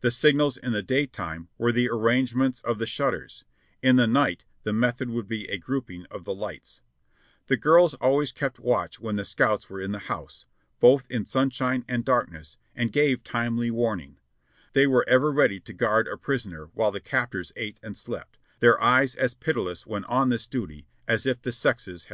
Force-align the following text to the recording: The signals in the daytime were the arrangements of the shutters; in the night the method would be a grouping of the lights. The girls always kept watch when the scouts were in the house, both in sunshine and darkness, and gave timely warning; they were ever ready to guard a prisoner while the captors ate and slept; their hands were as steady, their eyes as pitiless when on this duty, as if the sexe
The 0.00 0.12
signals 0.12 0.56
in 0.56 0.70
the 0.70 0.80
daytime 0.80 1.48
were 1.58 1.72
the 1.72 1.88
arrangements 1.90 2.60
of 2.60 2.78
the 2.78 2.86
shutters; 2.86 3.44
in 3.82 3.96
the 3.96 4.06
night 4.06 4.44
the 4.62 4.72
method 4.72 5.10
would 5.10 5.26
be 5.26 5.48
a 5.48 5.58
grouping 5.58 6.06
of 6.08 6.22
the 6.22 6.36
lights. 6.36 6.82
The 7.48 7.56
girls 7.56 7.94
always 7.94 8.30
kept 8.30 8.60
watch 8.60 9.00
when 9.00 9.16
the 9.16 9.24
scouts 9.24 9.68
were 9.68 9.80
in 9.80 9.90
the 9.90 9.98
house, 10.06 10.46
both 10.78 11.04
in 11.10 11.24
sunshine 11.24 11.84
and 11.88 12.04
darkness, 12.04 12.58
and 12.76 12.92
gave 12.92 13.24
timely 13.24 13.72
warning; 13.72 14.18
they 14.72 14.86
were 14.86 15.04
ever 15.08 15.32
ready 15.32 15.58
to 15.58 15.72
guard 15.72 16.06
a 16.06 16.16
prisoner 16.16 16.66
while 16.72 16.92
the 16.92 17.00
captors 17.00 17.50
ate 17.56 17.80
and 17.82 17.96
slept; 17.96 18.38
their 18.60 18.78
hands 18.78 19.16
were 19.16 19.22
as 19.22 19.30
steady, 19.32 19.32
their 19.32 19.32
eyes 19.32 19.32
as 19.32 19.34
pitiless 19.34 19.84
when 19.84 20.04
on 20.04 20.28
this 20.28 20.46
duty, 20.46 20.86
as 21.08 21.26
if 21.26 21.42
the 21.42 21.50
sexe 21.50 22.06